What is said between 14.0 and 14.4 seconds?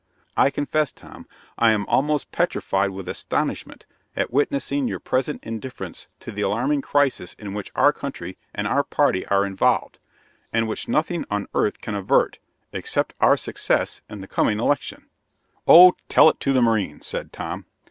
at the